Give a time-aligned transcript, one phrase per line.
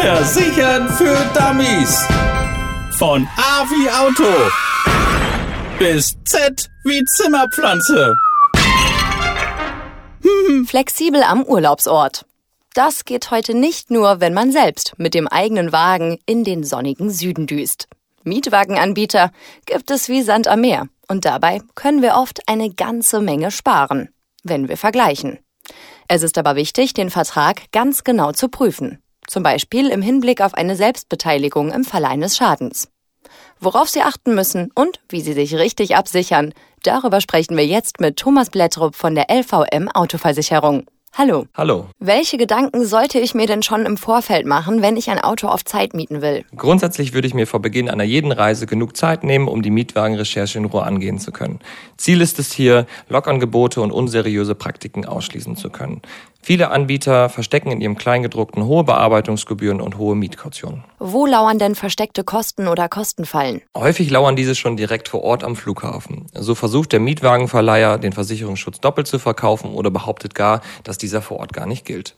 [0.00, 2.06] Versichern für Dummies.
[2.96, 4.32] Von A wie Auto
[5.78, 8.14] bis Z wie Zimmerpflanze.
[10.66, 12.24] Flexibel am Urlaubsort.
[12.72, 17.10] Das geht heute nicht nur, wenn man selbst mit dem eigenen Wagen in den sonnigen
[17.10, 17.86] Süden düst.
[18.24, 19.32] Mietwagenanbieter
[19.66, 20.88] gibt es wie Sand am Meer.
[21.08, 24.08] Und dabei können wir oft eine ganze Menge sparen,
[24.44, 25.40] wenn wir vergleichen.
[26.08, 29.02] Es ist aber wichtig, den Vertrag ganz genau zu prüfen.
[29.30, 32.88] Zum Beispiel im Hinblick auf eine Selbstbeteiligung im Falle eines Schadens.
[33.60, 38.16] Worauf Sie achten müssen und wie Sie sich richtig absichern, darüber sprechen wir jetzt mit
[38.16, 40.84] Thomas Blättrup von der LVM Autoversicherung.
[41.18, 41.46] Hallo.
[41.56, 41.86] Hallo.
[41.98, 45.64] Welche Gedanken sollte ich mir denn schon im Vorfeld machen, wenn ich ein Auto auf
[45.64, 46.44] Zeit mieten will?
[46.56, 50.58] Grundsätzlich würde ich mir vor Beginn einer jeden Reise genug Zeit nehmen, um die Mietwagenrecherche
[50.58, 51.58] in Ruhe angehen zu können.
[51.96, 56.00] Ziel ist es hier, Lockangebote und unseriöse Praktiken ausschließen zu können.
[56.42, 60.84] Viele Anbieter verstecken in ihrem Kleingedruckten hohe Bearbeitungsgebühren und hohe Mietkautionen.
[60.98, 63.60] Wo lauern denn versteckte Kosten oder Kostenfallen?
[63.76, 66.26] Häufig lauern diese schon direkt vor Ort am Flughafen.
[66.32, 71.38] So versucht der Mietwagenverleiher, den Versicherungsschutz doppelt zu verkaufen oder behauptet gar, dass dieser vor
[71.38, 72.14] Ort gar nicht gilt.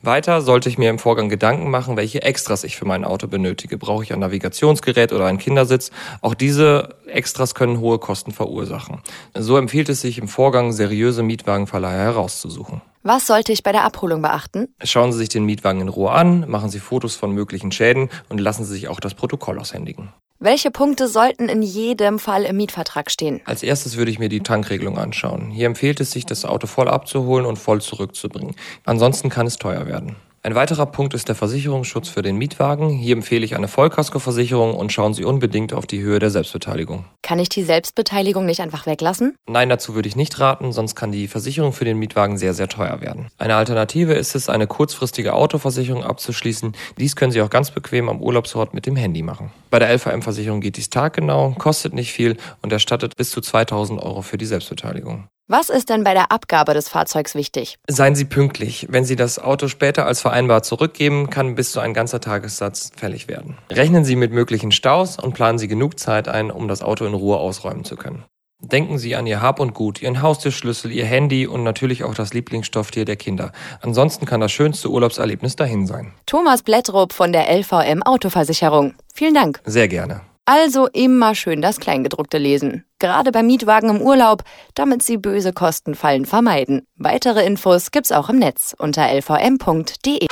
[0.00, 3.78] Weiter sollte ich mir im Vorgang Gedanken machen, welche Extras ich für mein Auto benötige.
[3.78, 5.90] Brauche ich ein Navigationsgerät oder einen Kindersitz?
[6.20, 9.00] Auch diese Extras können hohe Kosten verursachen.
[9.36, 12.80] So empfiehlt es sich im Vorgang, seriöse Mietwagenverleiher herauszusuchen.
[13.02, 14.68] Was sollte ich bei der Abholung beachten?
[14.84, 18.38] Schauen Sie sich den Mietwagen in Ruhe an, machen Sie Fotos von möglichen Schäden und
[18.38, 20.12] lassen Sie sich auch das Protokoll aushändigen.
[20.40, 23.40] Welche Punkte sollten in jedem Fall im Mietvertrag stehen?
[23.44, 25.50] Als erstes würde ich mir die Tankregelung anschauen.
[25.50, 28.54] Hier empfiehlt es sich, das Auto voll abzuholen und voll zurückzubringen.
[28.84, 30.14] Ansonsten kann es teuer werden.
[30.48, 32.88] Ein weiterer Punkt ist der Versicherungsschutz für den Mietwagen.
[32.88, 37.04] Hier empfehle ich eine Vollkaskoversicherung und schauen Sie unbedingt auf die Höhe der Selbstbeteiligung.
[37.20, 39.36] Kann ich die Selbstbeteiligung nicht einfach weglassen?
[39.46, 42.66] Nein, dazu würde ich nicht raten, sonst kann die Versicherung für den Mietwagen sehr, sehr
[42.66, 43.26] teuer werden.
[43.36, 46.72] Eine Alternative ist es, eine kurzfristige Autoversicherung abzuschließen.
[46.96, 49.50] Dies können Sie auch ganz bequem am Urlaubsort mit dem Handy machen.
[49.68, 54.22] Bei der LVM-Versicherung geht dies taggenau, kostet nicht viel und erstattet bis zu 2000 Euro
[54.22, 55.28] für die Selbstbeteiligung.
[55.50, 57.78] Was ist denn bei der Abgabe des Fahrzeugs wichtig?
[57.88, 58.86] Seien Sie pünktlich.
[58.90, 63.28] Wenn Sie das Auto später als vereinbart zurückgeben, kann bis zu ein ganzer Tagessatz fällig
[63.28, 63.56] werden.
[63.70, 67.14] Rechnen Sie mit möglichen Staus und planen Sie genug Zeit ein, um das Auto in
[67.14, 68.26] Ruhe ausräumen zu können.
[68.60, 72.34] Denken Sie an Ihr Hab und Gut, Ihren Haustürschlüssel, Ihr Handy und natürlich auch das
[72.34, 73.52] Lieblingsstofftier der Kinder.
[73.80, 76.12] Ansonsten kann das schönste Urlaubserlebnis dahin sein.
[76.26, 78.96] Thomas Blättrup von der LVM Autoversicherung.
[79.14, 79.62] Vielen Dank.
[79.64, 80.20] Sehr gerne.
[80.50, 82.86] Also immer schön das Kleingedruckte lesen.
[82.98, 84.44] Gerade bei Mietwagen im Urlaub,
[84.74, 86.86] damit Sie böse Kostenfallen vermeiden.
[86.96, 90.26] Weitere Infos gibt's auch im Netz unter lvm.de.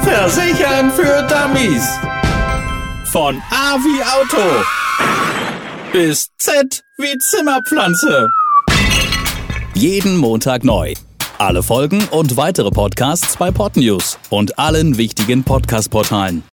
[0.00, 1.88] Versichern für Dummies.
[3.12, 4.62] Von A wie Auto
[5.90, 8.28] bis Z wie Zimmerpflanze.
[9.74, 10.92] Jeden Montag neu.
[11.38, 16.42] Alle Folgen und weitere Podcasts bei Podnews und allen wichtigen Podcast-Portalen.